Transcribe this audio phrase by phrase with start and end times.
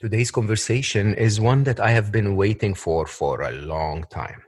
[0.00, 4.42] Today's conversation is one that I have been waiting for for a long time.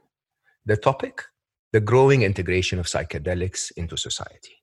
[0.65, 1.25] The topic
[1.73, 4.57] the growing integration of psychedelics into society.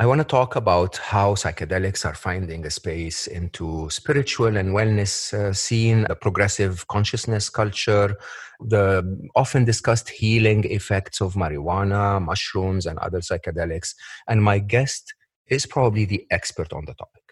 [0.00, 5.32] I want to talk about how psychedelics are finding a space into spiritual and wellness
[5.32, 8.16] uh, scene, the progressive consciousness culture,
[8.60, 13.94] the often discussed healing effects of marijuana, mushrooms, and other psychedelics.
[14.26, 15.14] And my guest
[15.46, 17.22] is probably the expert on the topic.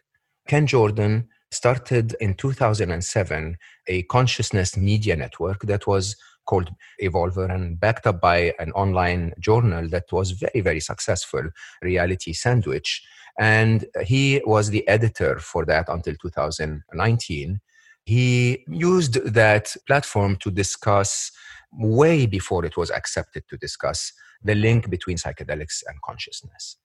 [0.46, 8.06] Ken Jordan started in 2007 a consciousness media network that was called Evolver and backed
[8.06, 11.42] up by an online journal that was very, very successful,
[11.82, 13.02] Reality Sandwich.
[13.38, 17.60] And he was the editor for that until 2019.
[18.04, 21.30] He used that platform to discuss,
[21.72, 24.12] way before it was accepted to discuss,
[24.42, 26.76] the link between psychedelics and consciousness.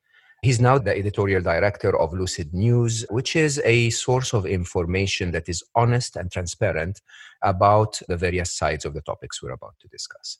[0.43, 5.49] He's now the editorial director of Lucid News, which is a source of information that
[5.49, 7.01] is honest and transparent
[7.41, 10.37] about the various sides of the topics we're about to discuss.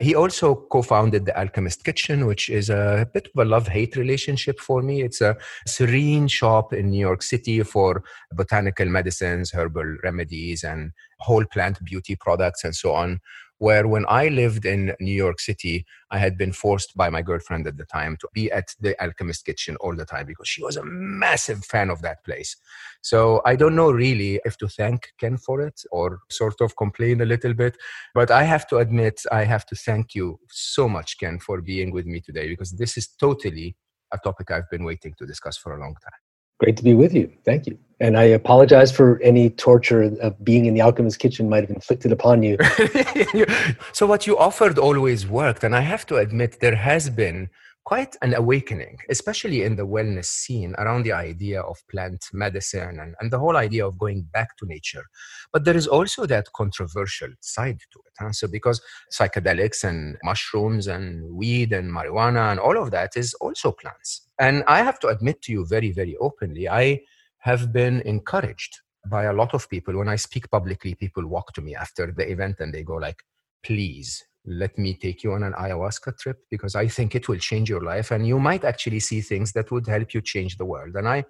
[0.00, 3.96] He also co founded the Alchemist Kitchen, which is a bit of a love hate
[3.96, 5.02] relationship for me.
[5.02, 11.44] It's a serene shop in New York City for botanical medicines, herbal remedies, and whole
[11.46, 13.18] plant beauty products, and so on,
[13.58, 17.66] where when I lived in New York City, I had been forced by my girlfriend
[17.66, 20.76] at the time to be at the Alchemist Kitchen all the time because she was
[20.76, 22.56] a massive fan of that place.
[23.02, 27.20] So I don't know really if to thank Ken for it or sort of complain
[27.20, 27.76] a little bit.
[28.14, 31.92] But I have to admit, I have to thank you so much, Ken, for being
[31.92, 33.76] with me today because this is totally
[34.12, 36.27] a topic I've been waiting to discuss for a long time.
[36.58, 37.30] Great to be with you.
[37.44, 37.78] Thank you.
[38.00, 42.12] And I apologize for any torture of being in the alchemist's kitchen might have inflicted
[42.12, 42.56] upon you.
[43.92, 45.64] so, what you offered always worked.
[45.64, 47.50] And I have to admit, there has been
[47.84, 53.14] quite an awakening, especially in the wellness scene around the idea of plant medicine and,
[53.18, 55.04] and the whole idea of going back to nature.
[55.52, 58.12] But there is also that controversial side to it.
[58.18, 58.32] Huh?
[58.32, 58.80] So, because
[59.12, 64.27] psychedelics and mushrooms and weed and marijuana and all of that is also plants.
[64.38, 67.00] And I have to admit to you very, very openly, I
[67.38, 69.96] have been encouraged by a lot of people.
[69.96, 73.22] When I speak publicly, people walk to me after the event and they go like,
[73.62, 77.68] please let me take you on an ayahuasca trip because I think it will change
[77.68, 80.94] your life and you might actually see things that would help you change the world.
[80.96, 81.24] And I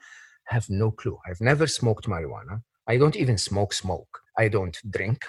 [0.44, 1.18] have no clue.
[1.26, 2.62] I've never smoked marijuana.
[2.86, 4.20] I don't even smoke smoke.
[4.36, 5.26] I don't drink.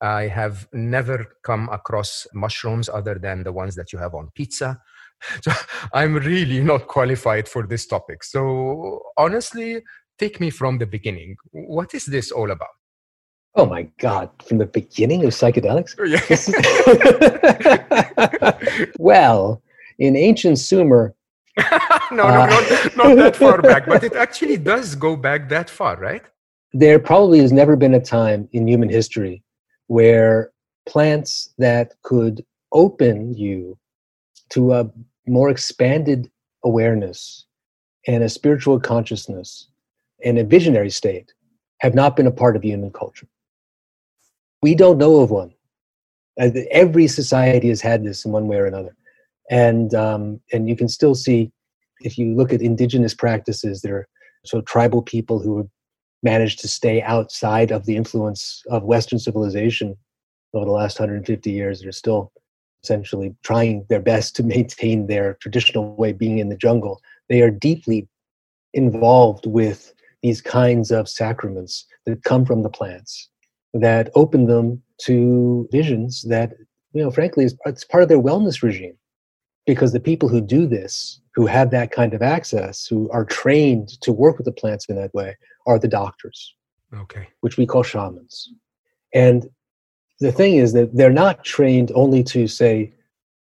[0.00, 4.80] I have never come across mushrooms other than the ones that you have on pizza.
[5.42, 5.52] So
[5.92, 8.24] I'm really not qualified for this topic.
[8.24, 9.82] So honestly,
[10.18, 11.36] take me from the beginning.
[11.50, 12.76] What is this all about?
[13.54, 15.92] Oh my God, from the beginning of psychedelics?
[18.72, 18.88] Yeah.
[18.98, 19.62] well,
[19.98, 21.14] in ancient Sumer.
[21.58, 21.64] no,
[22.12, 25.96] no, uh, not, not that far back, but it actually does go back that far,
[25.96, 26.22] right?
[26.72, 29.42] There probably has never been a time in human history
[29.88, 30.52] where
[30.86, 33.76] plants that could open you
[34.50, 34.90] to a
[35.26, 36.30] more expanded
[36.64, 37.46] awareness
[38.06, 39.68] and a spiritual consciousness
[40.24, 41.32] and a visionary state
[41.80, 43.26] have not been a part of human culture.
[44.62, 45.52] We don't know of one.
[46.40, 48.96] Uh, every society has had this in one way or another,
[49.50, 51.52] and um, and you can still see
[52.00, 54.08] if you look at indigenous practices, there are
[54.44, 55.68] so tribal people who have
[56.22, 59.96] managed to stay outside of the influence of Western civilization
[60.54, 61.80] over the last 150 years.
[61.80, 62.32] They're still
[62.82, 67.00] essentially trying their best to maintain their traditional way being in the jungle.
[67.28, 68.08] They are deeply
[68.74, 69.92] involved with
[70.22, 73.28] these kinds of sacraments that come from the plants
[73.74, 76.52] that open them to visions that
[76.92, 78.96] you know frankly is it's part of their wellness regime.
[79.64, 83.88] Because the people who do this who have that kind of access who are trained
[84.00, 85.36] to work with the plants in that way
[85.66, 86.54] are the doctors
[86.94, 87.28] okay.
[87.40, 88.50] which we call shamans.
[89.14, 89.48] And
[90.22, 92.92] the thing is that they're not trained only to say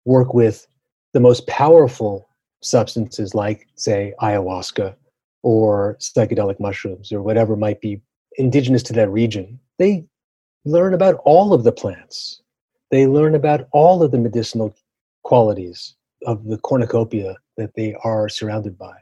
[0.05, 0.67] work with
[1.13, 2.27] the most powerful
[2.61, 4.95] substances like say ayahuasca
[5.43, 8.01] or psychedelic mushrooms or whatever might be
[8.37, 9.59] indigenous to that region.
[9.77, 10.05] They
[10.65, 12.41] learn about all of the plants.
[12.89, 14.75] They learn about all of the medicinal
[15.23, 15.95] qualities
[16.25, 18.95] of the cornucopia that they are surrounded by.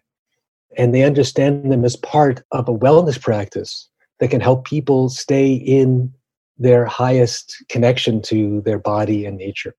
[0.77, 3.87] And they understand them as part of a wellness practice
[4.19, 6.13] that can help people stay in
[6.59, 9.73] their highest connection to their body and nature.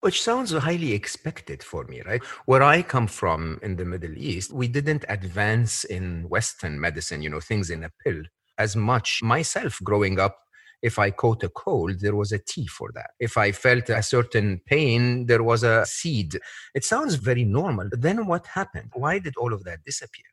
[0.00, 2.22] Which sounds highly expected for me, right?
[2.44, 7.30] Where I come from in the Middle East, we didn't advance in Western medicine, you
[7.30, 8.22] know, things in a pill
[8.58, 9.20] as much.
[9.22, 10.36] Myself growing up,
[10.82, 13.12] if I caught a cold, there was a tea for that.
[13.18, 16.38] If I felt a certain pain, there was a seed.
[16.74, 17.88] It sounds very normal.
[17.90, 18.90] Then what happened?
[18.92, 20.26] Why did all of that disappear?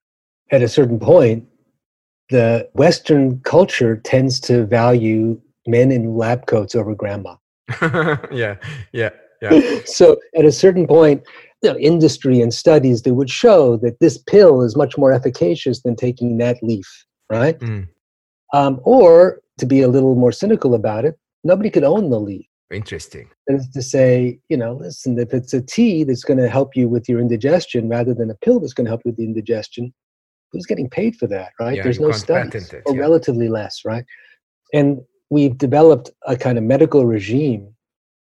[0.51, 1.47] At a certain point,
[2.30, 7.36] the Western culture tends to value men in lab coats over grandma.
[8.31, 8.56] yeah,
[8.94, 9.10] yeah,
[9.42, 9.80] yeah.
[9.86, 11.24] so at a certain point,
[11.62, 15.81] you know, industry and studies that would show that this pill is much more efficacious
[15.84, 17.60] than taking that leaf, right?
[17.60, 17.88] Mm.
[18.54, 22.46] Um, or to be a little more cynical about it, nobody could own the leaf.
[22.72, 23.30] Interesting.
[23.48, 26.75] That is to say, you know, listen, if it's a tea that's going to help
[26.75, 29.25] you with your indigestion rather than a pill that's going to help you with the
[29.25, 29.94] indigestion,
[30.52, 31.78] who's getting paid for that, right?
[31.78, 33.02] Yeah, There's no studies, it, or yeah.
[33.02, 34.06] relatively less, right?
[34.74, 37.74] And we've developed a kind of medical regime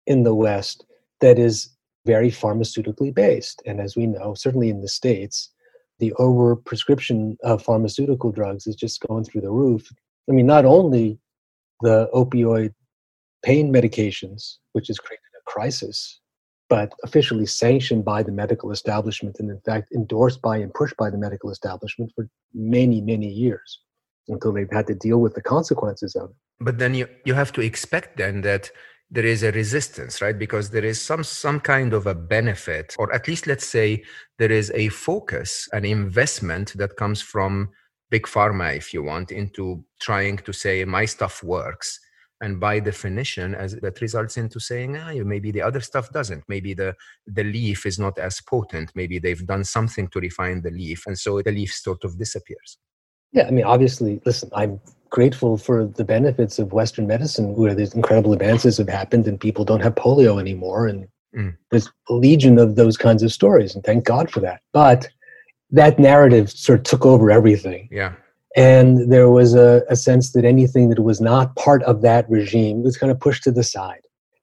[0.07, 0.87] in the West
[1.21, 1.69] that is
[2.07, 3.61] very pharmaceutically based.
[3.67, 5.51] And as we know, certainly in the States,
[5.99, 9.87] the overprescription of pharmaceutical drugs is just going through the roof.
[10.31, 11.19] I mean, not only
[11.83, 12.73] the opioid
[13.45, 16.21] pain medications, which has created a crisis,
[16.69, 21.11] but officially sanctioned by the medical establishment and, in fact, endorsed by and pushed by
[21.11, 23.81] the medical establishment for many, many years
[24.31, 26.37] until they've had to deal with the consequences of it.
[26.61, 28.71] But then you, you have to expect then that
[29.11, 30.39] there is a resistance right?
[30.39, 34.05] Because there is some some kind of a benefit or at least let's say
[34.39, 37.71] there is a focus an investment that comes from
[38.11, 41.99] big pharma if you want into trying to say my stuff works.
[42.43, 46.43] And by definition as that results into saying ah, maybe the other stuff doesn't.
[46.49, 46.95] Maybe the
[47.27, 48.93] the leaf is not as potent.
[48.95, 51.07] Maybe they've done something to refine the leaf.
[51.07, 52.79] And so the leaf sort of disappears
[53.33, 54.81] yeah i mean obviously listen i'm
[55.11, 59.65] grateful for the benefits of western medicine where these incredible advances have happened and people
[59.65, 61.55] don't have polio anymore and mm.
[61.71, 65.09] there's a legion of those kinds of stories and thank god for that but
[65.73, 67.89] that narrative sort of took over everything.
[67.91, 68.15] Yeah.
[68.57, 72.83] And there was a, a sense that anything that was not part of that regime
[72.83, 74.01] was kind of pushed to the side.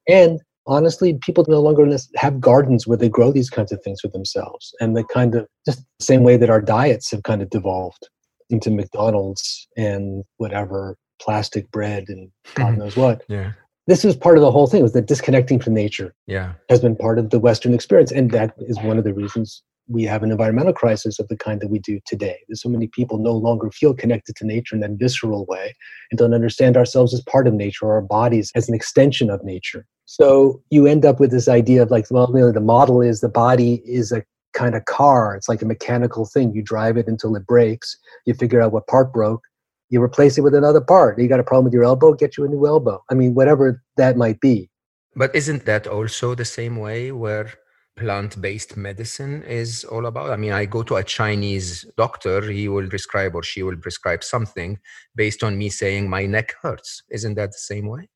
[0.07, 1.86] And honestly, people no longer
[2.16, 4.74] have gardens where they grow these kinds of things for themselves.
[4.80, 8.07] And the kind of just the same way that our diets have kind of devolved
[8.50, 13.24] into McDonald's and whatever plastic bread and God knows what.
[13.28, 13.54] Yeah.
[13.88, 16.54] This is part of the whole thing was that disconnecting from nature yeah.
[16.70, 18.12] has been part of the Western experience.
[18.12, 21.62] And that is one of the reasons we have an environmental crisis of the kind
[21.62, 22.38] that we do today.
[22.48, 25.74] There's so many people no longer feel connected to nature in that visceral way
[26.12, 29.44] and don't understand ourselves as part of nature or our bodies as an extension of
[29.44, 29.86] nature.
[30.06, 33.22] So you end up with this idea of like, well, you know, the model is
[33.22, 34.24] the body is a
[34.57, 35.36] kind of car.
[35.36, 36.54] It's like a mechanical thing.
[36.54, 37.95] You drive it until it breaks.
[38.25, 39.44] You figure out what part broke.
[39.89, 41.19] You replace it with another part.
[41.19, 43.01] You got a problem with your elbow, get you a new elbow.
[43.09, 44.69] I mean, whatever that might be.
[45.15, 47.54] But isn't that also the same way where
[47.98, 52.88] plant-based medicine is all about i mean i go to a chinese doctor he will
[52.88, 54.77] prescribe or she will prescribe something
[55.15, 58.07] based on me saying my neck hurts isn't that the same way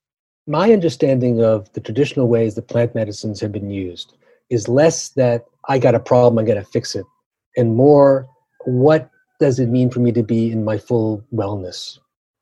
[0.46, 4.14] my understanding of the traditional ways that plant medicines have been used
[4.52, 7.06] is less that i got a problem i got to fix it.
[7.58, 8.28] And more
[8.66, 9.10] what
[9.40, 11.98] does it mean for me to be in my full wellness?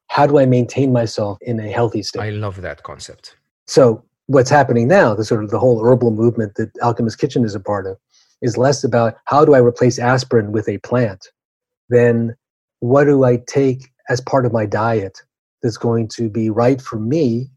[0.08, 2.22] How do i maintain myself in a healthy state?
[2.22, 3.38] I love that concept.
[3.68, 7.56] So what's happening now, the sort of the whole herbal movement that Alchemist Kitchen is
[7.56, 7.98] a part of,
[8.42, 11.28] is less about how do I replace aspirin with a plant
[11.89, 12.36] than
[12.80, 15.22] what do I take as part of my diet
[15.62, 17.50] that's going to be right for me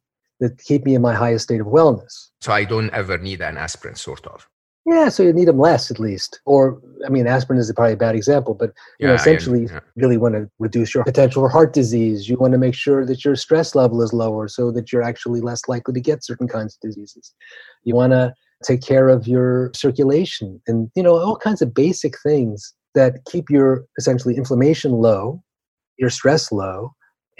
[0.42, 2.30] that keep me in my highest state of wellness.
[2.40, 4.48] So I don't ever need an aspirin, sort of.
[4.84, 6.40] Yeah, so you need them less at least.
[6.44, 9.74] Or, I mean, aspirin is probably a bad example, but you yeah, know, essentially, yeah.
[9.94, 12.28] you really want to reduce your potential for heart disease.
[12.28, 15.40] You want to make sure that your stress level is lower so that you're actually
[15.40, 17.32] less likely to get certain kinds of diseases.
[17.84, 18.34] You want to
[18.64, 23.48] take care of your circulation and, you know, all kinds of basic things that keep
[23.48, 25.40] your essentially inflammation low,
[25.96, 26.92] your stress low,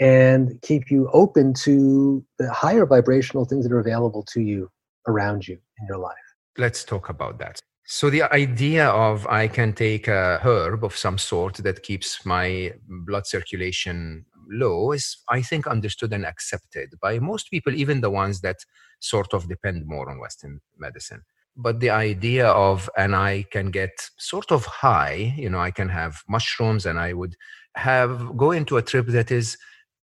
[0.03, 4.69] and keep you open to the higher vibrational things that are available to you
[5.07, 6.27] around you in your life.
[6.57, 7.61] Let's talk about that.
[7.85, 12.73] So the idea of I can take a herb of some sort that keeps my
[13.07, 18.41] blood circulation low is I think understood and accepted by most people, even the ones
[18.41, 18.57] that
[18.99, 21.21] sort of depend more on Western medicine.
[21.55, 25.87] But the idea of and I can get sort of high, you know, I can
[25.87, 27.37] have mushrooms and I would
[27.75, 29.57] have go into a trip that is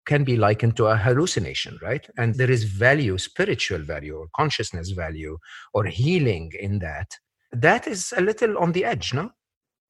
[0.06, 2.08] can be likened to a hallucination, right?
[2.16, 5.38] And there is value, spiritual value, or consciousness value,
[5.74, 7.16] or healing in that.
[7.52, 9.30] That is a little on the edge, no?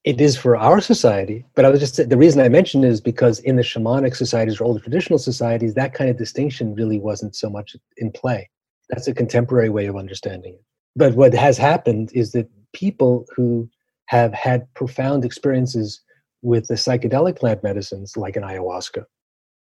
[0.05, 3.39] It is for our society, but I was just the reason I mentioned is because
[3.41, 7.51] in the shamanic societies or older traditional societies, that kind of distinction really wasn't so
[7.51, 8.49] much in play.
[8.89, 10.65] That's a contemporary way of understanding it.
[10.97, 13.69] But what has happened is that people who
[14.07, 16.01] have had profound experiences
[16.43, 19.05] with the psychedelic plant medicines, like an ayahuasca,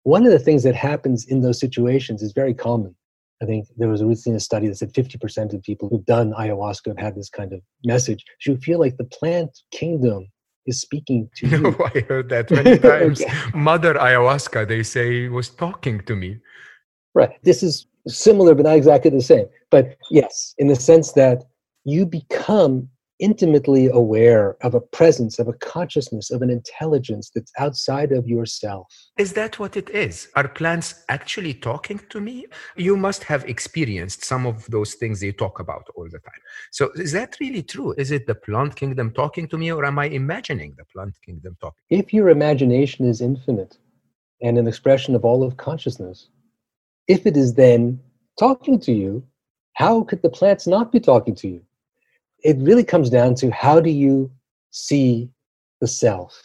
[0.04, 2.94] one of the things that happens in those situations is very common.
[3.42, 6.88] I think there was recently a study that said 50% of people who've done ayahuasca
[6.88, 8.24] have had this kind of message.
[8.46, 10.28] You feel like the plant kingdom
[10.66, 11.76] is speaking to you.
[11.94, 13.20] I heard that many times.
[13.20, 13.32] okay.
[13.54, 16.38] Mother ayahuasca, they say, was talking to me.
[17.14, 17.32] Right.
[17.42, 19.46] This is similar, but not exactly the same.
[19.70, 21.44] But yes, in the sense that
[21.84, 22.88] you become
[23.20, 28.86] intimately aware of a presence, of a consciousness, of an intelligence that's outside of yourself.
[29.18, 30.28] Is that what it is?
[30.34, 32.46] Are plants actually talking to me?
[32.76, 36.40] You must have experienced some of those things you talk about all the time.
[36.72, 37.94] So, is that really true?
[37.96, 41.56] Is it the plant kingdom talking to me, or am I imagining the plant kingdom
[41.60, 41.82] talking?
[41.90, 43.78] If your imagination is infinite
[44.42, 46.28] and an expression of all of consciousness,
[47.06, 48.00] if it is then
[48.38, 49.24] talking to you,
[49.74, 51.63] how could the plants not be talking to you?
[52.44, 54.30] It really comes down to how do you
[54.70, 55.30] see
[55.80, 56.40] the self?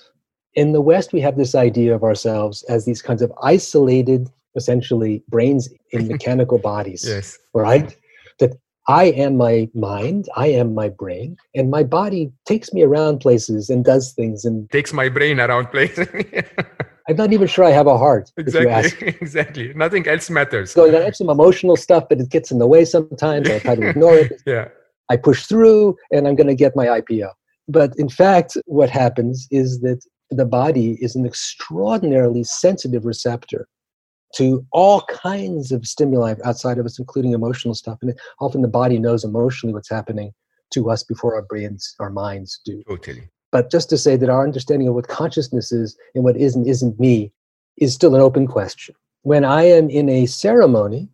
[0.56, 5.24] In the West, we have this idea of ourselves as these kinds of isolated, essentially,
[5.28, 7.06] brains in mechanical bodies.
[7.08, 7.38] Yes.
[7.54, 7.96] Right?
[8.40, 8.54] That
[8.88, 13.70] I am my mind, I am my brain, and my body takes me around places
[13.70, 16.08] and does things and takes my brain around places.
[17.08, 18.32] I'm not even sure I have a heart.
[18.38, 19.08] Exactly.
[19.22, 19.74] exactly.
[19.74, 20.72] Nothing else matters.
[20.72, 23.50] So I have some emotional stuff, but it gets in the way sometimes.
[23.50, 24.42] I try to ignore it.
[24.46, 24.70] yeah.
[25.10, 27.30] I push through and I'm going to get my IPO.
[27.68, 30.02] But in fact, what happens is that
[30.32, 33.68] the body is an extraordinarily sensitive receptor
[34.36, 37.98] to all kinds of stimuli outside of us, including emotional stuff.
[38.02, 40.32] And often the body knows emotionally what's happening
[40.74, 42.84] to us before our brains, our minds do.
[42.88, 43.28] Totally.
[43.52, 47.00] But just to say that our understanding of what consciousness is and what isn't isn't
[47.00, 47.32] me
[47.78, 48.94] is still an open question.
[49.24, 51.10] When I am in a ceremony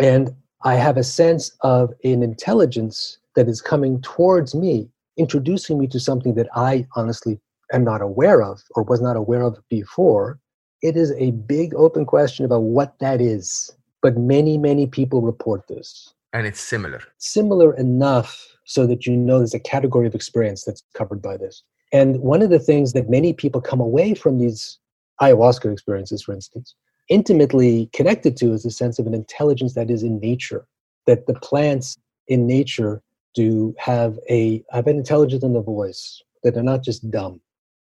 [0.00, 5.86] and I have a sense of an intelligence that is coming towards me, introducing me
[5.88, 7.40] to something that I honestly
[7.72, 10.40] am not aware of or was not aware of before.
[10.82, 13.70] It is a big open question about what that is.
[14.02, 16.12] But many, many people report this.
[16.32, 17.02] And it's similar.
[17.18, 21.62] Similar enough so that you know there's a category of experience that's covered by this.
[21.92, 24.78] And one of the things that many people come away from these
[25.20, 26.74] ayahuasca experiences, for instance,
[27.08, 30.66] intimately connected to is a sense of an intelligence that is in nature,
[31.06, 33.02] that the plants in nature
[33.34, 37.40] do have a have an intelligence in the voice, that they're not just dumb.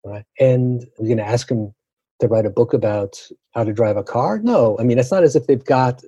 [0.06, 0.26] Right?
[0.40, 1.74] And we're gonna ask them
[2.20, 3.20] to write a book about
[3.54, 4.40] how to drive a car?
[4.40, 4.78] No.
[4.80, 6.04] I mean it's not as if they've got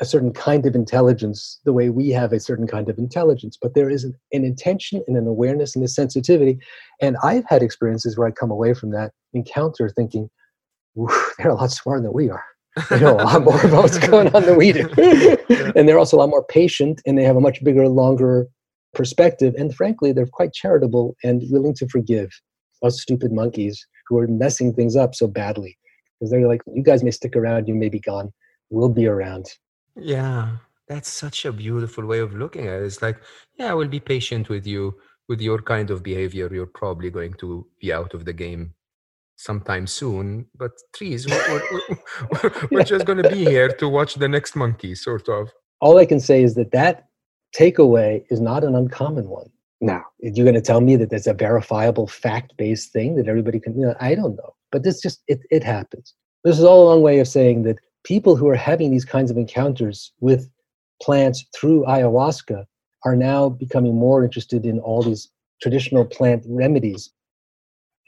[0.00, 3.74] a certain kind of intelligence the way we have a certain kind of intelligence, but
[3.74, 6.58] there is an, an intention and an awareness and a sensitivity.
[7.00, 10.28] And I've had experiences where I come away from that encounter thinking,
[11.38, 12.44] they're a lot smarter than we are.
[12.88, 14.88] They know a lot more about what's going on than we do.
[15.76, 18.48] and they're also a lot more patient and they have a much bigger, longer
[18.94, 19.54] perspective.
[19.58, 22.30] And frankly, they're quite charitable and willing to forgive
[22.82, 25.76] us stupid monkeys who are messing things up so badly.
[26.18, 28.32] Because they're like, you guys may stick around, you may be gone,
[28.70, 29.46] we'll be around.
[29.96, 30.56] Yeah,
[30.88, 32.84] that's such a beautiful way of looking at it.
[32.84, 33.18] It's like,
[33.58, 34.94] yeah, I will be patient with you.
[35.28, 38.74] With your kind of behavior, you're probably going to be out of the game
[39.36, 40.46] sometime soon.
[40.56, 41.62] But trees, we're,
[42.30, 45.50] we're, we're just going to be here to watch the next monkey, sort of.
[45.80, 47.06] All I can say is that that
[47.56, 49.50] takeaway is not an uncommon one.
[49.80, 53.74] Now, you're going to tell me that there's a verifiable fact-based thing that everybody can.
[53.74, 56.14] You know, I don't know, but this just it it happens.
[56.44, 59.30] This is all a long way of saying that people who are having these kinds
[59.30, 60.48] of encounters with
[61.02, 62.64] plants through ayahuasca
[63.04, 65.28] are now becoming more interested in all these
[65.60, 67.10] traditional plant remedies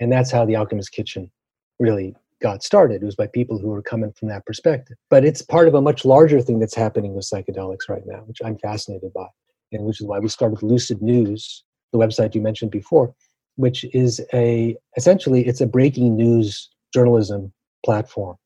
[0.01, 1.31] and that's how the Alchemist Kitchen
[1.79, 3.03] really got started.
[3.03, 4.97] It was by people who were coming from that perspective.
[5.11, 8.39] But it's part of a much larger thing that's happening with psychedelics right now, which
[8.45, 9.27] I'm fascinated by,
[9.73, 13.15] and which is why we started Lucid News, the website you mentioned before,
[13.57, 17.53] which is a essentially it's a breaking news journalism
[17.85, 18.37] platform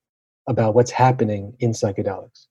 [0.49, 2.48] about what's happening in psychedelics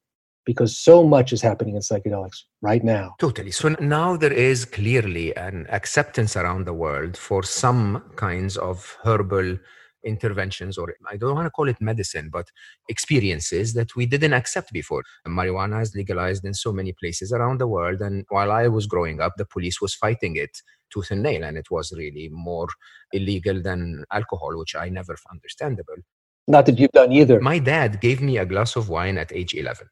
[0.47, 3.13] because so much is happening in psychedelics right now.
[3.19, 3.51] Totally.
[3.51, 9.57] So now there is clearly an acceptance around the world for some kinds of herbal
[10.05, 12.47] interventions, or I don't want to call it medicine, but
[12.87, 15.03] experiences that we didn't accept before.
[15.27, 17.99] Marijuana is legalized in so many places around the world.
[17.99, 20.61] And while I was growing up, the police was fighting it
[20.93, 22.69] tooth and nail, and it was really more
[23.11, 25.97] illegal than alcohol, which I never found understandable.
[26.47, 27.41] Not that you've done either.
[27.41, 29.89] My dad gave me a glass of wine at age 11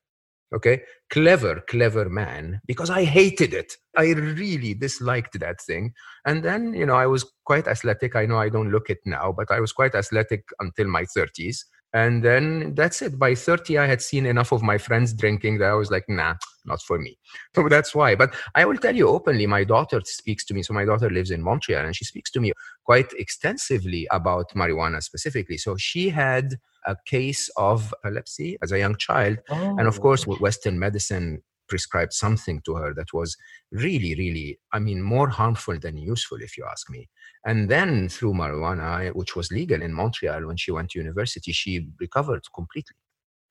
[0.54, 0.82] Okay.
[1.10, 3.74] Clever, clever man, because I hated it.
[3.98, 5.94] I really disliked that thing.
[6.26, 8.16] And then, you know, I was quite athletic.
[8.16, 11.66] I know I don't look it now, but I was quite athletic until my 30s.
[11.96, 13.18] And then that's it.
[13.18, 16.36] By 30, I had seen enough of my friends drinking that I was like, nah,
[16.66, 17.18] not for me.
[17.56, 18.16] So that's why.
[18.16, 20.62] But I will tell you openly, my daughter speaks to me.
[20.62, 22.52] So my daughter lives in Montreal and she speaks to me
[22.84, 25.56] quite extensively about marijuana specifically.
[25.56, 29.38] So she had a case of epilepsy as a young child.
[29.50, 29.78] Oh.
[29.78, 30.02] And of oh.
[30.02, 30.36] course, oh.
[30.36, 33.36] Western medicine prescribed something to her that was
[33.72, 37.10] really, really, I mean, more harmful than useful, if you ask me.
[37.46, 41.88] And then through marijuana, which was legal in Montreal when she went to university, she
[42.00, 42.96] recovered completely.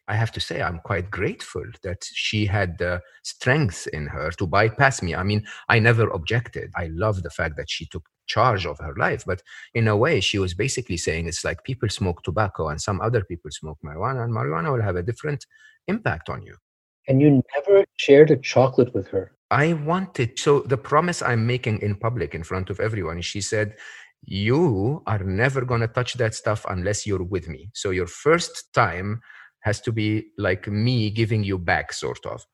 [0.06, 4.46] I have to say, I'm quite grateful that she had the strength in her to
[4.46, 5.14] bypass me.
[5.14, 6.70] I mean, I never objected.
[6.76, 9.24] I love the fact that she took charge of her life.
[9.26, 9.42] But
[9.72, 13.24] in a way, she was basically saying it's like people smoke tobacco and some other
[13.24, 15.46] people smoke marijuana, and marijuana will have a different
[15.88, 16.56] impact on you.
[17.08, 19.32] And you never shared a chocolate with her.
[19.50, 23.76] I wanted, so the promise I'm making in public in front of everyone, she said,
[24.24, 27.70] You are never to touch that stuff unless you're with me.
[27.74, 29.20] So your first time
[29.60, 32.44] has to be like me giving you back, sort of.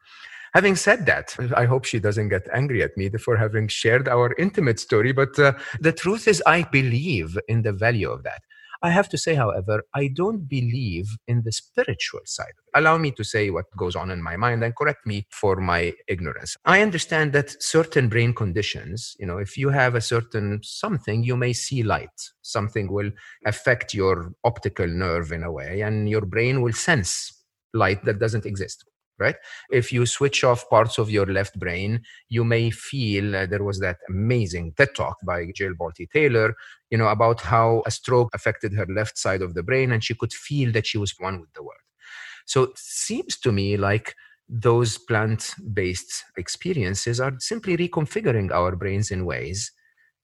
[0.55, 4.35] Having said that, I hope she doesn't get angry at me for having shared our
[4.37, 5.13] intimate story.
[5.13, 8.43] But uh, the truth is, I believe in the value of that.
[8.83, 12.55] I have to say, however, I don't believe in the spiritual side.
[12.75, 15.93] Allow me to say what goes on in my mind and correct me for my
[16.09, 16.57] ignorance.
[16.65, 21.37] I understand that certain brain conditions, you know, if you have a certain something, you
[21.37, 22.09] may see light.
[22.41, 23.11] Something will
[23.45, 27.33] affect your optical nerve in a way, and your brain will sense
[27.75, 28.85] light that doesn't exist
[29.21, 29.37] right?
[29.71, 33.79] If you switch off parts of your left brain, you may feel uh, there was
[33.81, 36.55] that amazing TED talk by Jill Bolte Taylor,
[36.91, 40.15] you know, about how a stroke affected her left side of the brain and she
[40.15, 41.77] could feel that she was one with the world.
[42.47, 44.15] So it seems to me like
[44.49, 49.71] those plant based experiences are simply reconfiguring our brains in ways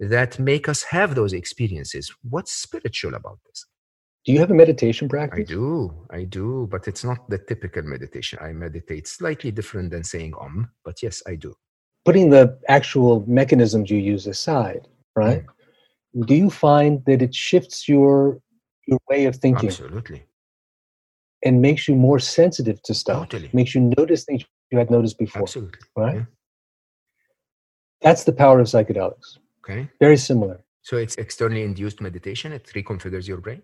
[0.01, 2.13] that make us have those experiences.
[2.29, 3.67] What's spiritual about this?
[4.27, 5.39] Do you have a meditation practice?
[5.39, 5.95] I do.
[6.11, 8.41] I do, but it's not the typical meditation.
[8.43, 11.55] I meditate slightly different than saying om, but yes, I do.
[12.05, 15.45] Putting the actual mechanisms you use aside, right?
[16.17, 16.27] Mm.
[16.27, 18.41] Do you find that it shifts your
[18.89, 19.69] your way of thinking?
[19.69, 20.25] Absolutely.
[21.45, 23.29] And makes you more sensitive to stuff.
[23.29, 23.51] Totally.
[23.53, 25.43] Makes you notice things you had noticed before.
[25.43, 25.79] Absolutely.
[25.97, 26.17] Right?
[26.17, 26.25] Yeah.
[28.01, 29.39] That's the power of psychedelics.
[29.61, 29.89] Okay.
[30.01, 30.61] Very similar.
[30.83, 33.63] So it's externally induced meditation, it reconfigures your brain?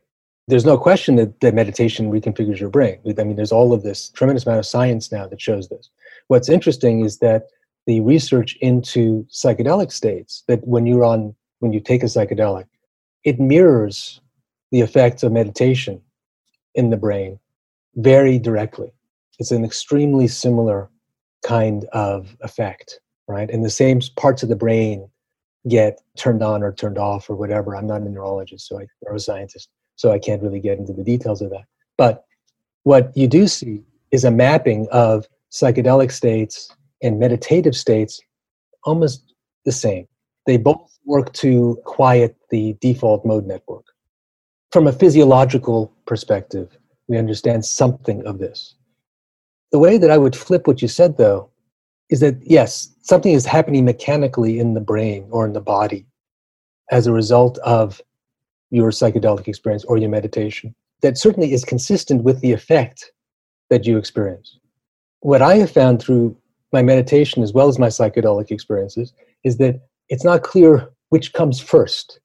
[0.49, 2.99] There's no question that, that meditation reconfigures your brain.
[3.19, 5.91] I mean, there's all of this tremendous amount of science now that shows this.
[6.29, 7.47] What's interesting is that
[7.87, 12.67] the research into psychedelic states, that when you're on, when you take a psychedelic,
[13.25, 14.21] it mirrors
[14.73, 16.01] the effects of meditation
[16.75, 17.39] in the brain
[17.97, 18.93] very directly.
[19.39, 20.91] It's an extremely similar
[21.45, 23.51] kind of effect, right?
[23.51, 25.09] And the same parts of the brain
[25.69, 27.77] get turned on or turned off or whatever.
[27.77, 29.69] I'm not a neurologist, so I'm a neuroscientist
[30.03, 31.67] so I can't really get into the details of that.
[31.97, 32.25] But
[32.83, 38.21] what you do see is a mapping of psychedelic states and meditative states
[38.83, 39.33] almost
[39.65, 40.09] the same.
[40.45, 43.85] They both work to quiet the default mode network.
[44.73, 48.75] From a physiological perspective, we understand something of this.
[49.71, 51.49] The way that I would flip what you said, though,
[52.11, 56.07] is that yes, something is happening mechanically in the brain or in the body
[56.91, 58.03] as a result of
[58.73, 63.13] your psychedelic experience or your meditation that certainly is consistent with the effect
[63.71, 64.59] that you experience.
[65.21, 66.37] What I have found through
[66.73, 69.13] my meditation as well as my psychedelic experiences
[69.45, 72.19] is that it's not clear which comes first.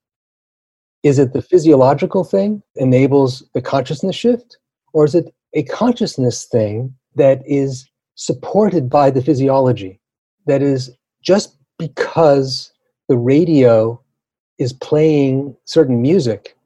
[1.03, 4.57] Is it the physiological thing enables the consciousness shift
[4.93, 9.99] or is it a consciousness thing that is supported by the physiology
[10.45, 12.71] that is just because
[13.09, 14.01] the radio
[14.59, 16.57] is playing certain music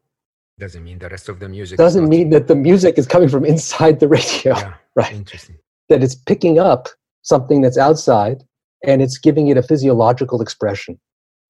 [0.62, 3.44] doesn't mean the rest of the music doesn't mean that the music is coming from
[3.44, 5.14] inside the radio yeah, right?
[5.14, 5.58] interesting.
[5.90, 6.88] That it's picking up
[7.24, 8.44] something that's outside
[8.86, 11.00] and it's giving it a physiological expression.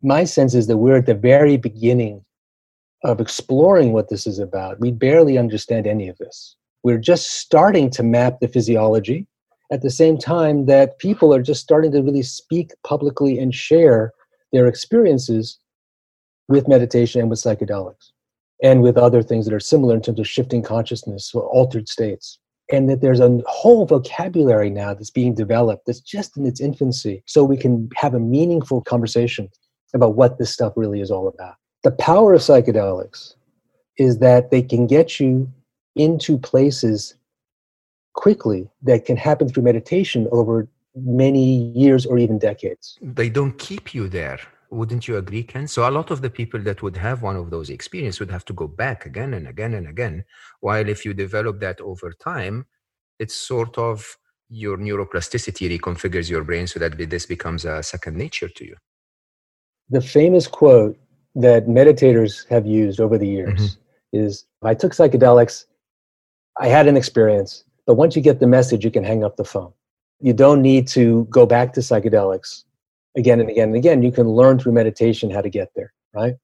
[0.01, 2.23] My sense is that we're at the very beginning
[3.03, 4.79] of exploring what this is about.
[4.79, 6.55] We barely understand any of this.
[6.83, 9.27] We're just starting to map the physiology
[9.71, 14.13] at the same time that people are just starting to really speak publicly and share
[14.53, 15.59] their experiences
[16.51, 18.11] with meditation and with psychedelics
[18.61, 22.37] and with other things that are similar in terms of shifting consciousness or altered states.
[22.71, 27.21] And that there's a whole vocabulary now that's being developed that's just in its infancy,
[27.25, 29.49] so we can have a meaningful conversation
[29.93, 31.55] about what this stuff really is all about.
[31.83, 33.33] The power of psychedelics
[33.97, 35.51] is that they can get you
[35.95, 37.15] into places
[38.13, 42.97] quickly that can happen through meditation over many years or even decades.
[43.01, 44.39] They don't keep you there.
[44.71, 45.67] Wouldn't you agree, Ken?
[45.67, 48.45] So a lot of the people that would have one of those experiences would have
[48.45, 50.23] to go back again and again and again.
[50.61, 52.65] While if you develop that over time,
[53.19, 54.17] it's sort of
[54.49, 58.75] your neuroplasticity reconfigures your brain so that this becomes a second nature to you.
[59.89, 60.97] The famous quote
[61.35, 64.17] that meditators have used over the years mm-hmm.
[64.25, 65.65] is I took psychedelics,
[66.59, 69.43] I had an experience, but once you get the message, you can hang up the
[69.43, 69.73] phone.
[70.21, 72.63] You don't need to go back to psychedelics
[73.17, 74.03] again and again and again.
[74.03, 76.35] You can learn through meditation how to get there, right?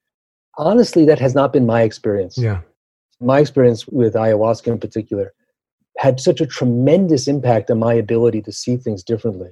[0.58, 2.38] Honestly, that has not been my experience.
[2.38, 2.62] Yeah.
[3.20, 5.34] My experience with ayahuasca in particular
[5.98, 9.50] had such a tremendous impact on my ability to see things differently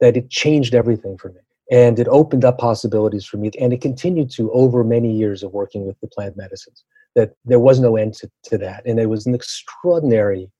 [0.00, 1.40] that it changed everything for me.
[1.70, 3.50] And it opened up possibilities for me.
[3.60, 7.60] And it continued to over many years of working with the plant medicines, that there
[7.60, 8.84] was no end to, to that.
[8.84, 10.50] And it was an extraordinary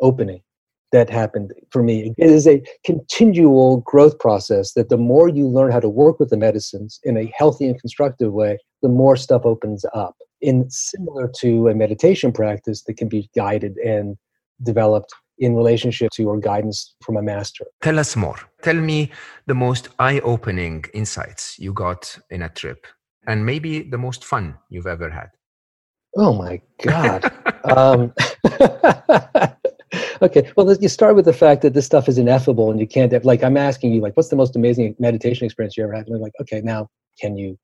[0.00, 0.42] opening
[0.92, 2.14] that happened for me.
[2.18, 6.30] It is a continual growth process that the more you learn how to work with
[6.30, 10.16] the medicines in a healthy and constructive way, the more stuff opens up.
[10.40, 14.16] In similar to a meditation practice that can be guided and
[14.62, 17.66] developed in relationship to or guidance from a master.
[17.82, 18.36] Tell us more.
[18.62, 19.10] Tell me
[19.46, 22.86] the most eye opening insights you got in a trip
[23.26, 25.28] and maybe the most fun you've ever had.
[26.16, 27.32] Oh my God.
[27.64, 28.12] um,
[30.22, 30.50] okay.
[30.56, 33.24] Well, you start with the fact that this stuff is ineffable and you can't, have,
[33.24, 36.06] like, I'm asking you, like, what's the most amazing meditation experience you ever had?
[36.06, 36.88] And I'm like, okay, now
[37.20, 37.58] can you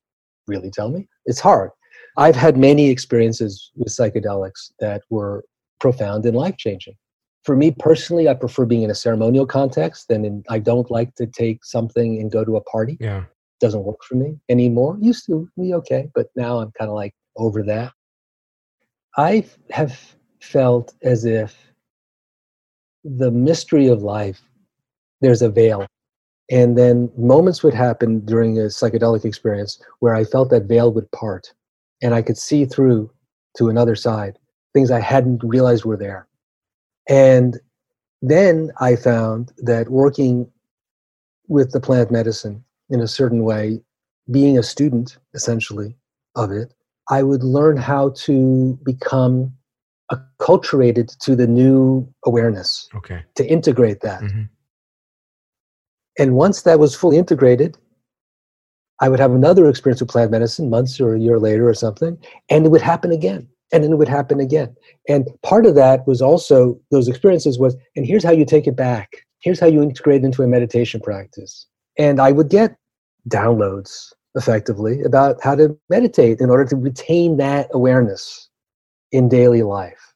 [0.47, 1.09] really tell me?
[1.25, 1.71] It's hard.
[2.17, 5.45] I've had many experiences with psychedelics that were
[5.81, 6.95] profound and life changing.
[7.45, 11.15] For me personally, I prefer being in a ceremonial context than in, I don't like
[11.17, 12.97] to take something and go to a party.
[13.01, 13.25] Yeah.
[13.61, 14.99] Doesn't work for me anymore.
[15.01, 17.93] Used to be okay, but now I'm kind of like over that.
[19.17, 19.99] I have
[20.43, 21.66] felt as if
[23.17, 24.43] the mystery of life,
[25.21, 25.87] there's a veil.
[26.51, 31.11] And then moments would happen during a psychedelic experience where I felt that veil would
[31.13, 31.53] part
[32.03, 33.11] and I could see through
[33.57, 34.39] to another side
[34.75, 36.29] things I hadn't realized were there.
[37.09, 37.59] And
[38.21, 40.51] then I found that working
[41.49, 43.81] with the plant medicine in a certain way,
[44.31, 45.97] being a student essentially
[46.35, 46.75] of it,
[47.09, 49.56] I would learn how to become
[50.13, 52.89] acculturated to the new awareness.
[52.95, 53.23] Okay.
[53.37, 54.23] To integrate that.
[54.23, 54.43] Mm-hmm.
[56.19, 57.77] And once that was fully integrated,
[59.01, 62.17] I would have another experience with plant medicine months or a year later or something,
[62.49, 64.75] and it would happen again and then it would happen again
[65.09, 68.77] and part of that was also those experiences was and here's how you take it
[68.77, 71.67] back here's how you integrate into a meditation practice
[71.99, 72.77] and i would get
[73.29, 78.46] downloads effectively about how to meditate in order to retain that awareness
[79.17, 80.13] in daily life.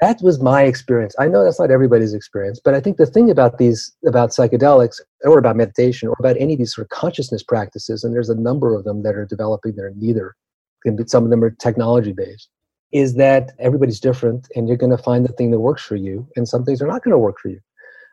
[0.00, 1.14] That was my experience.
[1.18, 5.00] I know that's not everybody's experience but i think the thing about these about psychedelics
[5.22, 8.34] or about meditation or about any of these sort of consciousness practices and there's a
[8.48, 10.34] number of them that are developing that are neither
[11.06, 12.48] some of them are technology based
[12.92, 16.26] is that everybody's different and you're going to find the thing that works for you
[16.36, 17.60] and some things are not going to work for you.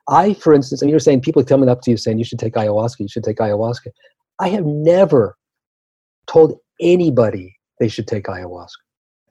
[0.10, 2.54] I for instance and you're saying people coming up to you saying you should take
[2.54, 3.90] ayahuasca you should take ayahuasca.
[4.40, 5.38] I have never
[6.28, 8.82] told anybody they should take ayahuasca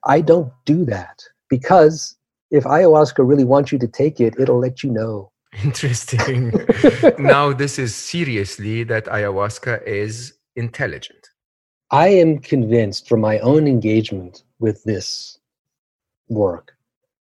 [0.05, 2.17] i don't do that because
[2.51, 5.31] if ayahuasca really wants you to take it it'll let you know
[5.63, 6.53] interesting
[7.19, 11.29] now this is seriously that ayahuasca is intelligent
[11.91, 15.39] i am convinced from my own engagement with this
[16.31, 16.75] work,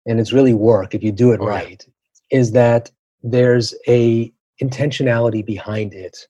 [0.06, 1.86] and it's really work if you do it oh, right,
[2.32, 2.40] yeah.
[2.40, 2.90] is that
[3.22, 4.32] there's a
[4.62, 6.28] intentionality behind it,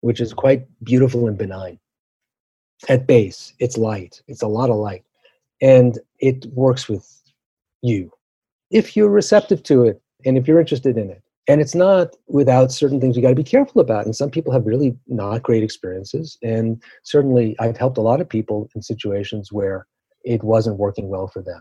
[0.00, 1.78] which is quite beautiful and benign.
[2.88, 4.22] At base, it's light.
[4.28, 5.04] It's a lot of light.
[5.60, 7.10] And it works with
[7.82, 8.10] you
[8.70, 11.22] if you're receptive to it and if you're interested in it.
[11.48, 14.04] And it's not without certain things you got to be careful about.
[14.04, 16.36] And some people have really not great experiences.
[16.42, 19.86] And certainly, I've helped a lot of people in situations where
[20.24, 21.60] it wasn't working well for them.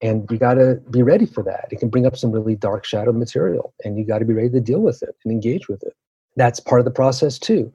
[0.00, 1.66] And you got to be ready for that.
[1.72, 4.50] It can bring up some really dark shadow material, and you got to be ready
[4.50, 5.94] to deal with it and engage with it.
[6.36, 7.72] That's part of the process too.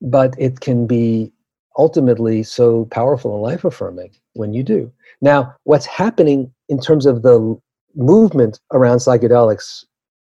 [0.00, 1.32] But it can be
[1.76, 4.92] ultimately so powerful and life affirming when you do.
[5.20, 7.58] Now, what's happening in terms of the
[7.94, 9.84] movement around psychedelics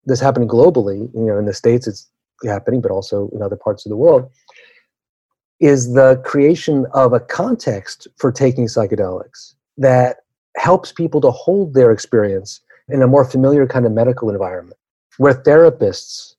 [0.06, 2.10] that's happening globally, you know, in the States it's
[2.44, 4.30] happening, but also in other parts of the world,
[5.60, 10.18] is the creation of a context for taking psychedelics that
[10.58, 14.78] helps people to hold their experience in a more familiar kind of medical environment
[15.18, 16.36] where therapists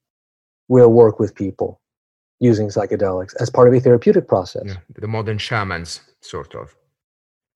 [0.69, 1.81] will work with people
[2.43, 4.65] using psychedelics as part of a therapeutic process.
[4.67, 6.75] Yeah, the modern shamans, sort of.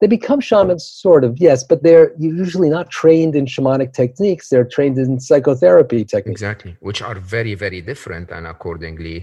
[0.01, 4.49] they become shamans, sort of, yes, but they're usually not trained in shamanic techniques.
[4.49, 6.41] They're trained in psychotherapy techniques.
[6.41, 9.17] Exactly, which are very, very different, and accordingly,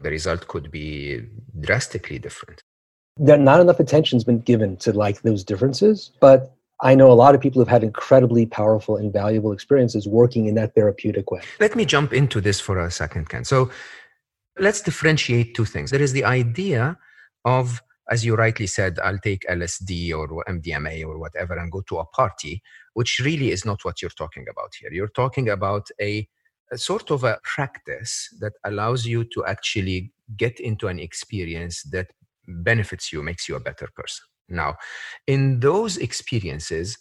[0.00, 1.20] the result could be
[1.60, 2.62] drastically different.
[3.16, 7.34] There, not enough attention's been given to like those differences, but I know a lot
[7.34, 11.42] of people have had incredibly powerful and valuable experiences working in that therapeutic way.
[11.58, 13.44] Let me jump into this for a second, Ken.
[13.44, 13.70] So
[14.58, 15.90] let's differentiate two things.
[15.90, 16.96] There is the idea
[17.44, 21.98] of, as you rightly said, I'll take LSD or MDMA or whatever and go to
[21.98, 22.62] a party,
[22.94, 24.92] which really is not what you're talking about here.
[24.92, 26.28] You're talking about a,
[26.72, 32.08] a sort of a practice that allows you to actually get into an experience that
[32.46, 34.24] benefits you, makes you a better person.
[34.48, 34.76] Now,
[35.26, 36.98] in those experiences,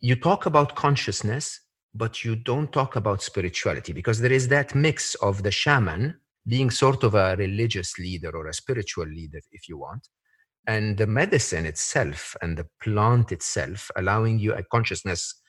[0.00, 1.60] you talk about consciousness,
[1.94, 6.70] but you don't talk about spirituality because there is that mix of the shaman being
[6.70, 10.08] sort of a religious leader or a spiritual leader, if you want,
[10.66, 15.40] and the medicine itself and the plant itself allowing you a consciousness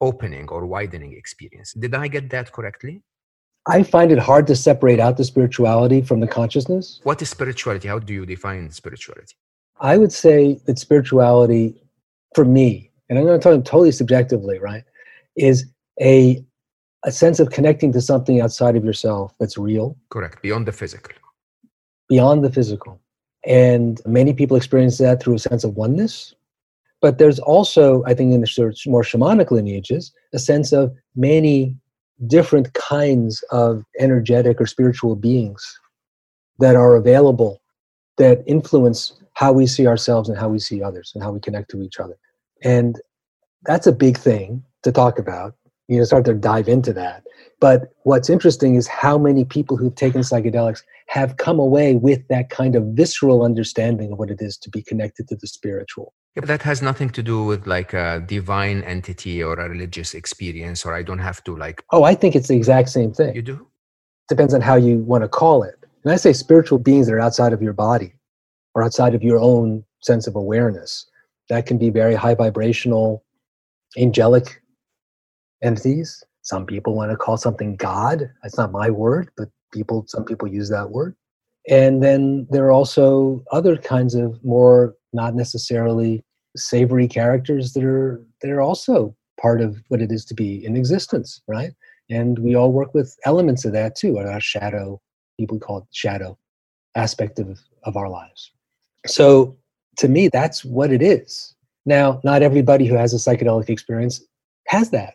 [0.00, 1.72] opening or widening experience.
[1.72, 3.02] Did I get that correctly?
[3.66, 7.00] I find it hard to separate out the spirituality from the consciousness.
[7.02, 7.88] What is spirituality?
[7.88, 9.34] How do you define spirituality?
[9.80, 11.82] I would say that spirituality,
[12.34, 14.84] for me, and I'm going to talk totally subjectively, right,
[15.36, 15.66] is
[16.00, 16.44] a
[17.04, 19.96] a sense of connecting to something outside of yourself that's real.
[20.10, 20.42] Correct.
[20.42, 21.14] Beyond the physical.
[22.08, 23.00] Beyond the physical.
[23.46, 26.34] And many people experience that through a sense of oneness.
[27.00, 31.76] But there's also, I think, in the more shamanic lineages, a sense of many
[32.26, 35.78] different kinds of energetic or spiritual beings
[36.58, 37.62] that are available
[38.16, 41.70] that influence how we see ourselves and how we see others and how we connect
[41.70, 42.16] to each other.
[42.64, 43.00] And
[43.62, 45.54] that's a big thing to talk about.
[45.88, 47.24] You know, start to dive into that.
[47.60, 52.50] But what's interesting is how many people who've taken psychedelics have come away with that
[52.50, 56.12] kind of visceral understanding of what it is to be connected to the spiritual.
[56.36, 60.14] Yeah, but that has nothing to do with like a divine entity or a religious
[60.14, 61.82] experience, or I don't have to like.
[61.90, 63.34] Oh, I think it's the exact same thing.
[63.34, 63.66] You do?
[64.28, 65.74] Depends on how you want to call it.
[66.04, 68.12] And I say spiritual beings that are outside of your body
[68.74, 71.06] or outside of your own sense of awareness.
[71.48, 73.24] That can be very high vibrational,
[73.96, 74.62] angelic
[75.62, 76.22] entities.
[76.42, 78.30] Some people want to call something God.
[78.42, 81.14] That's not my word, but people, some people use that word.
[81.68, 86.24] And then there are also other kinds of more not necessarily
[86.56, 90.76] savory characters that are that are also part of what it is to be in
[90.76, 91.72] existence, right?
[92.10, 95.00] And we all work with elements of that too, our shadow,
[95.38, 96.38] people call it shadow
[96.94, 98.50] aspect of, of our lives.
[99.06, 99.56] So
[99.98, 101.54] to me, that's what it is.
[101.86, 104.22] Now, not everybody who has a psychedelic experience
[104.66, 105.14] has that.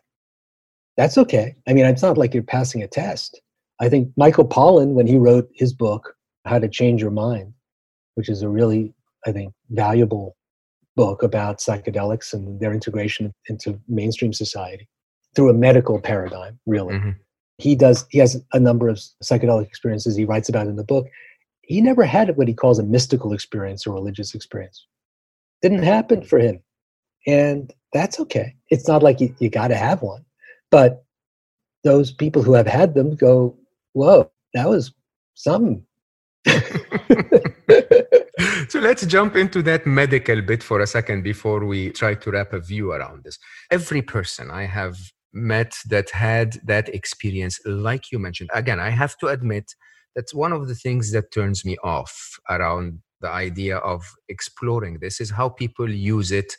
[0.97, 1.55] That's okay.
[1.67, 3.41] I mean, it's not like you're passing a test.
[3.79, 7.53] I think Michael Pollan, when he wrote his book, How to Change Your Mind,
[8.15, 8.93] which is a really,
[9.25, 10.35] I think, valuable
[10.95, 14.87] book about psychedelics and their integration into mainstream society
[15.35, 16.93] through a medical paradigm, really.
[16.93, 17.09] Mm-hmm.
[17.57, 21.07] He does, he has a number of psychedelic experiences he writes about in the book
[21.63, 24.85] he never had what he calls a mystical experience or religious experience.
[25.61, 26.61] Didn't happen for him.
[27.25, 28.55] And that's okay.
[28.69, 30.25] It's not like you, you got to have one.
[30.73, 31.05] But
[31.83, 33.55] those people who have had them go,
[33.93, 34.91] whoa, that was
[35.35, 35.85] something.
[36.47, 36.55] so
[38.79, 42.59] let's jump into that medical bit for a second before we try to wrap a
[42.59, 43.37] view around this.
[43.69, 44.97] Every person I have
[45.31, 49.75] met that had that experience, like you mentioned, again, I have to admit,
[50.15, 55.21] that's one of the things that turns me off around the idea of exploring this
[55.21, 56.57] is how people use it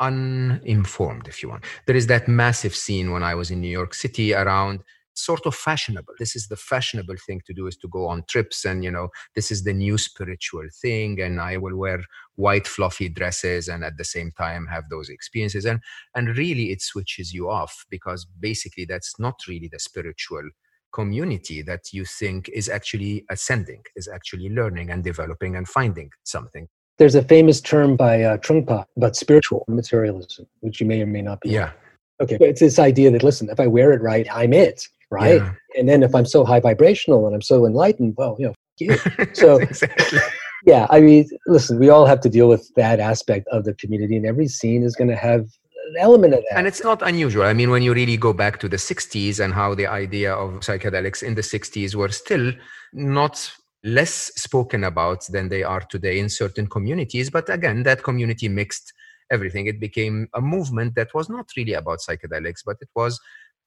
[0.00, 1.64] uninformed if you want.
[1.86, 4.80] There is that massive scene when i was in new york city around
[5.12, 6.14] sort of fashionable.
[6.18, 9.08] This is the fashionable thing to do is to go on trips and you know
[9.34, 12.00] this is the new spiritual thing and i will wear
[12.36, 15.66] white fluffy dresses and at the same time have those experiences.
[15.66, 15.80] And
[16.14, 20.48] and really it switches you off because basically that's not really the spiritual
[20.92, 26.68] community that you think is actually ascending, is actually learning and developing and finding something.
[27.00, 31.22] There's a famous term by uh, Trungpa about spiritual materialism, which you may or may
[31.22, 31.48] not be.
[31.48, 31.72] Yeah.
[32.20, 35.40] Okay, but it's this idea that listen, if I wear it right, I'm it, right?
[35.40, 35.54] Yeah.
[35.78, 38.98] And then if I'm so high vibrational and I'm so enlightened, well, you know, you.
[39.32, 40.18] So exactly.
[40.66, 44.16] yeah, I mean, listen, we all have to deal with that aspect of the community,
[44.16, 46.58] and every scene is going to have an element of that.
[46.58, 47.44] And it's not unusual.
[47.44, 50.60] I mean, when you really go back to the 60s and how the idea of
[50.60, 52.52] psychedelics in the 60s were still
[52.92, 53.50] not
[53.82, 57.30] less spoken about than they are today in certain communities.
[57.30, 58.92] But again, that community mixed
[59.30, 59.66] everything.
[59.66, 63.18] It became a movement that was not really about psychedelics, but it was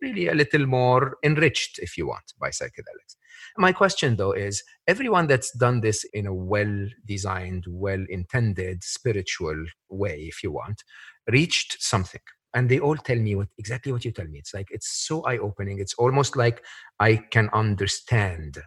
[0.02, 3.16] really a little more enriched, if you want, by psychedelics.
[3.58, 9.66] My question, though, is everyone that's done this in a well designed, well intended, spiritual
[9.90, 10.84] way, if you want,
[11.32, 12.22] reached something.
[12.54, 14.38] And they all tell me what exactly what you tell me.
[14.38, 15.80] It's like it's so eye opening.
[15.80, 16.64] It's almost like
[17.00, 18.60] I can understand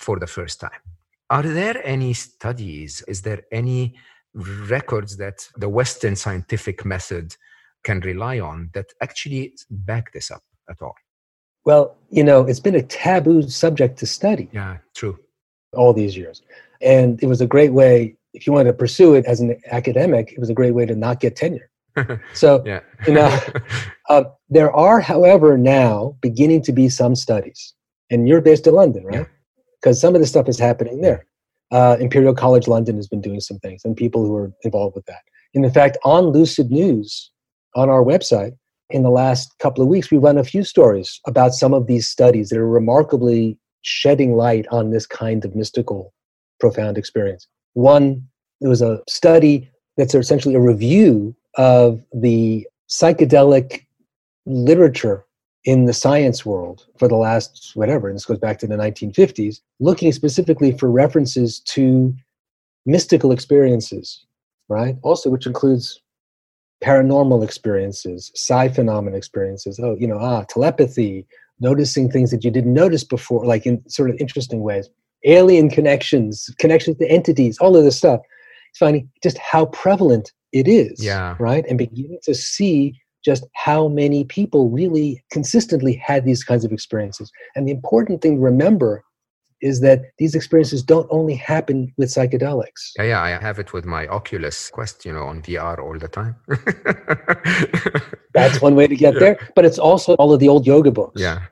[0.00, 0.82] for the first time.
[1.28, 3.02] Are there any studies?
[3.06, 3.94] Is there any
[4.34, 7.36] records that the Western scientific method
[7.84, 10.94] can rely on that actually back this up at all?
[11.64, 14.48] Well, you know, it's been a taboo subject to study.
[14.52, 15.18] Yeah, true.
[15.74, 16.42] All these years.
[16.80, 20.32] And it was a great way, if you wanted to pursue it as an academic,
[20.32, 21.70] it was a great way to not get tenure.
[22.32, 22.80] so, yeah.
[23.06, 23.38] you know,
[24.08, 27.74] uh, there are, however, now beginning to be some studies.
[28.10, 29.26] And you're based in London, right?
[29.80, 31.26] Because some of the stuff is happening there.
[31.70, 35.06] Uh, Imperial College London has been doing some things, and people who are involved with
[35.06, 35.22] that.
[35.54, 37.30] And in fact, on Lucid News,
[37.74, 38.56] on our website,
[38.90, 42.08] in the last couple of weeks, we run a few stories about some of these
[42.08, 46.12] studies that are remarkably shedding light on this kind of mystical,
[46.58, 47.46] profound experience.
[47.74, 48.26] One,
[48.60, 53.86] it was a study that's essentially a review of the psychedelic
[54.46, 55.24] literature
[55.64, 59.60] in the science world for the last whatever, and this goes back to the 1950s,
[59.78, 62.14] looking specifically for references to
[62.86, 64.24] mystical experiences,
[64.68, 64.96] right?
[65.02, 66.00] Also, which includes
[66.82, 69.78] paranormal experiences, psi phenomenon experiences.
[69.82, 71.26] Oh, you know, ah, telepathy,
[71.60, 74.88] noticing things that you didn't notice before, like in sort of interesting ways.
[75.24, 78.20] Alien connections, connections to entities, all of this stuff.
[78.70, 81.04] It's finding just how prevalent it is.
[81.04, 81.36] Yeah.
[81.38, 81.64] Right.
[81.68, 87.30] And beginning to see just how many people really consistently had these kinds of experiences.
[87.54, 89.04] And the important thing to remember
[89.60, 92.92] is that these experiences don't only happen with psychedelics.
[92.96, 96.08] Yeah, yeah, I have it with my Oculus Quest, you know, on VR all the
[96.08, 96.34] time.
[98.34, 99.20] That's one way to get yeah.
[99.20, 101.20] there, but it's also all of the old yoga books.
[101.20, 101.42] Yeah.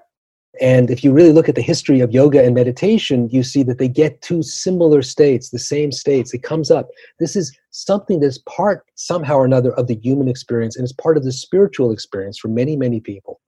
[0.61, 3.79] And if you really look at the history of yoga and meditation, you see that
[3.79, 6.35] they get to similar states, the same states.
[6.35, 6.89] It comes up.
[7.21, 11.17] This is something that's part, somehow or another, of the human experience, and it's part
[11.17, 13.41] of the spiritual experience for many, many people.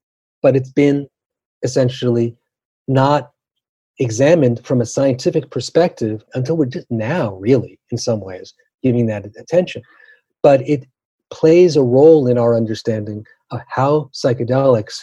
[0.42, 1.08] But it's been
[1.62, 2.36] essentially
[2.86, 3.32] not
[3.98, 9.26] examined from a scientific perspective until we're just now, really, in some ways, giving that
[9.26, 9.82] attention.
[10.42, 10.86] But it
[11.30, 15.00] plays a role in our understanding of how psychedelics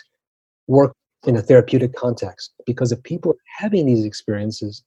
[0.68, 0.94] work
[1.26, 2.54] in a therapeutic context.
[2.66, 4.84] Because if people are having these experiences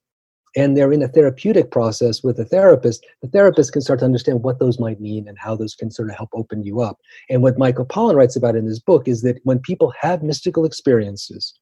[0.55, 4.43] and they're in a therapeutic process with a therapist, the therapist can start to understand
[4.43, 6.97] what those might mean and how those can sort of help open you up.
[7.29, 10.65] And what Michael Pollan writes about in his book is that when people have mystical
[10.65, 11.53] experiences,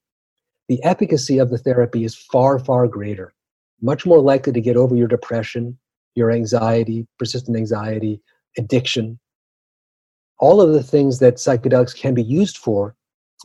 [0.68, 3.34] the efficacy of the therapy is far, far greater.
[3.82, 5.78] Much more likely to get over your depression,
[6.16, 8.22] your anxiety, persistent anxiety,
[8.58, 9.20] addiction.
[10.40, 12.96] All of the things that psychedelics can be used for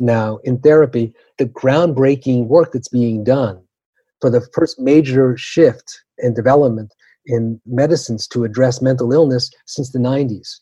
[0.00, 3.62] now in therapy, the groundbreaking work that's being done
[4.20, 6.94] for the first major shift in development
[7.26, 10.60] in medicines to address mental illness since the 90s.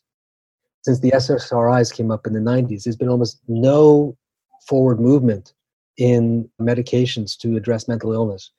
[0.83, 4.17] Since the SSRIs came up in the 90s, there's been almost no
[4.67, 5.53] forward movement
[5.97, 8.51] in medications to address mental illness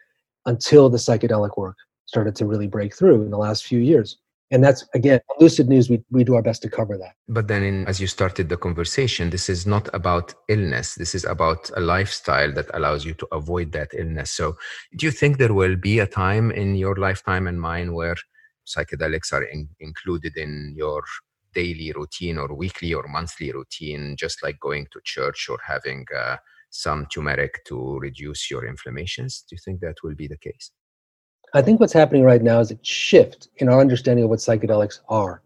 [0.46, 4.18] until the psychedelic work started to really break through in the last few years
[4.50, 7.14] and that's again lucid news we, we do our best to cover that.
[7.28, 10.94] But then in, as you started the conversation this is not about illness.
[10.94, 14.30] This is about a lifestyle that allows you to avoid that illness.
[14.32, 14.56] So
[14.96, 18.16] do you think there will be a time in your lifetime and mine where
[18.66, 21.02] psychedelics are in, included in your
[21.54, 26.36] daily routine or weekly or monthly routine just like going to church or having uh,
[26.70, 29.44] some turmeric to reduce your inflammations?
[29.48, 30.72] Do you think that will be the case
[31.54, 34.98] I think what's happening right now is a shift in our understanding of what psychedelics
[35.08, 35.40] are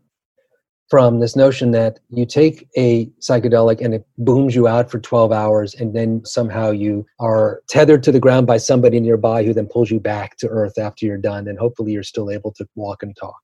[0.88, 5.33] from this notion that you take a psychedelic and it booms you out for 12
[5.33, 9.66] hours and then somehow you are tethered to the ground by somebody nearby who then
[9.66, 13.03] pulls you back to earth after you're done and hopefully you're still able to walk
[13.03, 13.37] and talk.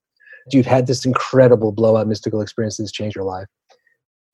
[0.51, 3.47] You've had this incredible blowout mystical experience that's changed your life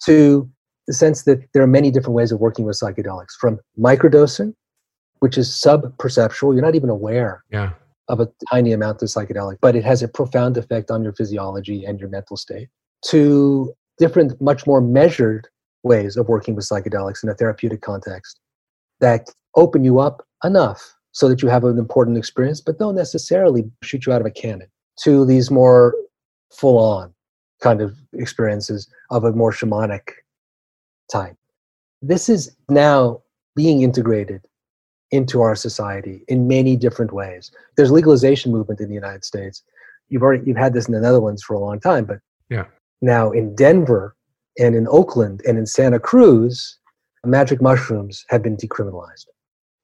[0.04, 0.48] to
[0.86, 4.54] the sense that there are many different ways of working with psychedelics from microdosing
[5.18, 7.70] which is sub perceptual you're not even aware yeah
[8.10, 11.84] of a tiny amount of psychedelic, but it has a profound effect on your physiology
[11.84, 12.68] and your mental state.
[13.06, 15.48] To different, much more measured
[15.82, 18.40] ways of working with psychedelics in a therapeutic context
[19.00, 23.64] that open you up enough so that you have an important experience, but don't necessarily
[23.82, 24.68] shoot you out of a cannon.
[25.04, 25.94] To these more
[26.52, 27.14] full on
[27.62, 30.08] kind of experiences of a more shamanic
[31.10, 31.36] type.
[32.02, 33.22] This is now
[33.56, 34.42] being integrated
[35.10, 37.50] into our society in many different ways.
[37.76, 39.62] There's legalization movement in the United States.
[40.08, 42.64] You've already you've had this in the Netherlands for a long time, but yeah.
[43.00, 44.16] now in Denver
[44.58, 46.78] and in Oakland and in Santa Cruz,
[47.24, 49.26] magic mushrooms have been decriminalized.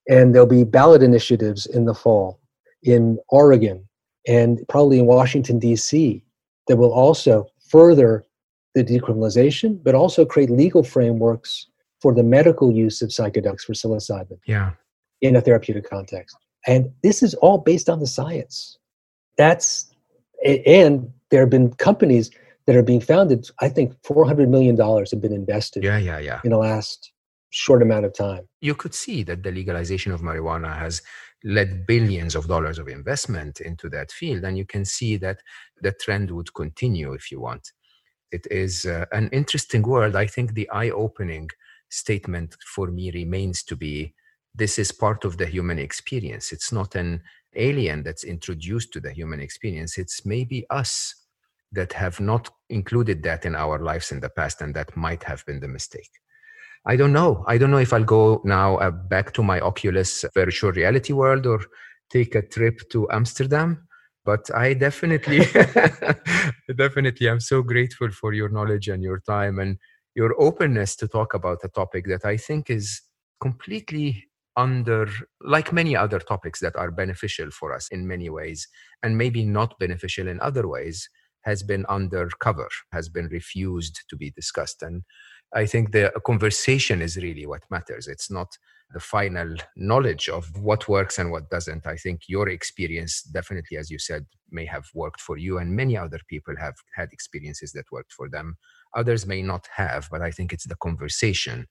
[0.09, 2.41] And there'll be ballot initiatives in the fall
[2.83, 3.87] in Oregon
[4.27, 6.23] and probably in Washington, D.C.,
[6.67, 8.25] that will also further
[8.75, 11.69] the decriminalization, but also create legal frameworks
[12.03, 14.73] for the medical use of psychedelics for psilocybin yeah.
[15.21, 16.37] In a therapeutic context.
[16.67, 18.79] And this is all based on the science.
[19.37, 19.91] That's
[20.45, 22.31] and there have been companies
[22.67, 23.49] that are being founded.
[23.61, 25.85] I think four hundred million dollars have been invested.
[25.85, 26.41] Yeah, yeah, yeah.
[26.45, 27.13] In the last
[27.51, 28.49] short amount of time.
[28.61, 31.01] You could see that the legalization of marijuana has
[31.45, 35.39] led billions of dollars of investment into that field, and you can see that
[35.81, 37.73] the trend would continue if you want.
[38.33, 40.17] It is uh, an interesting world.
[40.17, 41.49] I think the eye-opening
[41.89, 44.13] statement for me remains to be
[44.57, 46.53] this is part of the human experience.
[46.53, 47.23] It's not an
[47.55, 49.99] alien that's introduced to the human experience.
[49.99, 51.15] It's maybe us
[51.73, 55.45] that have not included that in our lives in the past, and that might have
[55.47, 56.11] been the mistake.
[56.87, 57.45] I don't know.
[57.47, 61.47] I don't know if I'll go now uh, back to my Oculus virtual reality world
[61.47, 61.61] or
[62.11, 63.87] take a trip to Amsterdam.
[64.25, 65.39] But I definitely,
[66.77, 69.79] definitely, I'm so grateful for your knowledge and your time and
[70.15, 73.03] your openness to talk about a topic that I think is
[73.41, 74.25] completely
[74.57, 75.09] under,
[75.41, 78.69] like many other topics that are beneficial for us in many ways,
[79.03, 81.09] and maybe not beneficial in other ways,
[81.43, 84.83] has been under cover, has been refused to be discussed.
[84.83, 85.03] And
[85.55, 88.09] I think the conversation is really what matters.
[88.09, 88.49] It's not
[88.93, 91.87] the final knowledge of what works and what doesn't.
[91.87, 95.97] I think your experience, definitely, as you said, may have worked for you, and many
[95.97, 98.57] other people have had experiences that worked for them
[98.97, 101.67] others may not have but i think it's the conversation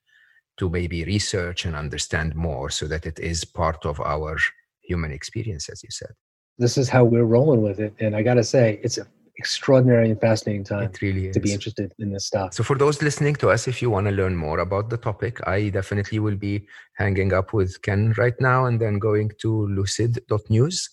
[0.56, 4.36] to maybe research and understand more so that it is part of our
[4.82, 6.12] human experience as you said.
[6.58, 10.20] This is how we're rolling with it and i gotta say it's an extraordinary and
[10.20, 12.54] fascinating time really to be interested in this stuff.
[12.54, 15.46] So for those listening to us if you want to learn more about the topic
[15.46, 20.88] i definitely will be hanging up with ken right now and then going to lucid.news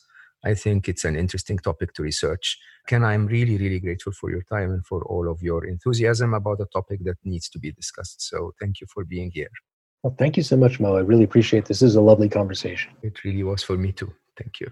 [0.45, 2.59] I think it's an interesting topic to research.
[2.87, 6.59] Ken, I'm really, really grateful for your time and for all of your enthusiasm about
[6.59, 8.21] a topic that needs to be discussed.
[8.21, 9.51] So thank you for being here.
[10.03, 10.97] Well, thank you so much, Mo.
[10.97, 11.79] I really appreciate this.
[11.79, 12.91] This is a lovely conversation.
[13.01, 14.13] It really was for me too.
[14.37, 14.69] Thank you.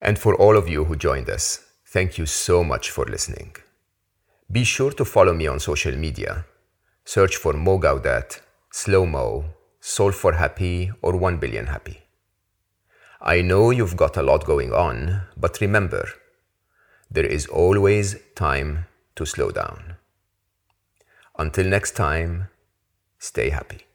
[0.00, 3.56] And for all of you who joined us, thank you so much for listening.
[4.50, 6.44] Be sure to follow me on social media.
[7.04, 8.40] Search for Mo Gawdat,
[8.70, 9.44] Slo Mo,
[9.80, 12.05] Solve for Happy, or 1 Billion Happy.
[13.20, 16.08] I know you've got a lot going on, but remember,
[17.10, 19.96] there is always time to slow down.
[21.38, 22.48] Until next time,
[23.18, 23.86] stay happy.